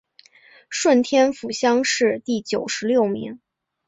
[0.67, 3.39] 顺天府乡试第九十六名。